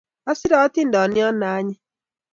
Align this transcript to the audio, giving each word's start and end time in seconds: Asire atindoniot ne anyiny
Asire 0.29 0.55
atindoniot 0.65 1.35
ne 1.37 1.47
anyiny 1.55 1.79